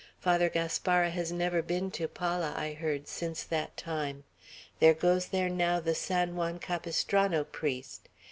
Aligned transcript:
Father 0.19 0.49
Gaspara 0.49 1.11
has 1.11 1.31
never 1.31 1.61
been 1.61 1.91
to 1.91 2.07
Pala, 2.07 2.55
I 2.57 2.73
heard, 2.73 3.07
since 3.07 3.43
that 3.43 3.77
time. 3.77 4.23
There 4.79 4.95
goes 4.95 5.27
there 5.27 5.47
now 5.47 5.79
the 5.79 5.93
San 5.93 6.35
Juan 6.35 6.57
Capistrano 6.57 7.43
priest. 7.43 8.09